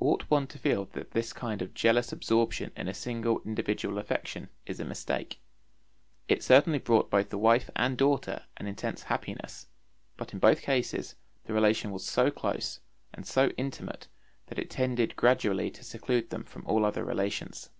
Ought 0.00 0.22
one 0.28 0.48
to 0.48 0.58
feel 0.58 0.86
that 0.86 1.12
this 1.12 1.32
kind 1.32 1.62
of 1.62 1.72
jealous 1.72 2.10
absorption 2.10 2.72
in 2.74 2.88
a 2.88 2.92
single 2.92 3.40
individual 3.44 3.96
affection 3.96 4.48
is 4.66 4.80
a 4.80 4.84
mistake? 4.84 5.38
It 6.26 6.42
certainly 6.42 6.80
brought 6.80 7.12
both 7.12 7.30
the 7.30 7.38
wife 7.38 7.70
and 7.76 7.96
daughter 7.96 8.42
an 8.56 8.66
intense 8.66 9.04
happiness, 9.04 9.68
but 10.16 10.32
in 10.32 10.40
both 10.40 10.62
cases 10.62 11.14
the 11.44 11.52
relation 11.52 11.92
was 11.92 12.04
so 12.04 12.28
close 12.28 12.80
and 13.14 13.24
so 13.24 13.50
intimate 13.50 14.08
that 14.46 14.58
it 14.58 14.68
tended 14.68 15.14
gradually 15.14 15.70
to 15.70 15.84
seclude 15.84 16.30
them 16.30 16.42
from 16.42 16.66
all 16.66 16.84
other 16.84 17.04
relations. 17.04 17.70